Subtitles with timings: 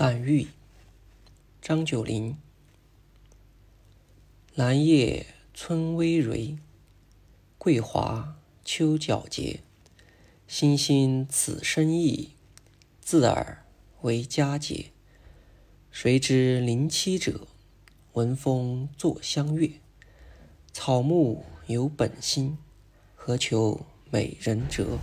[0.00, 0.46] 感遇，
[1.60, 2.38] 张九龄。
[4.54, 6.56] 兰叶春葳蕤，
[7.58, 9.60] 桂华秋皎洁。
[10.48, 12.30] 欣欣此生意，
[13.02, 13.62] 自尔
[14.00, 14.86] 为佳节。
[15.90, 17.46] 谁知林栖者，
[18.14, 19.70] 闻风坐相悦。
[20.72, 22.56] 草木有本心，
[23.14, 24.98] 何求美人折？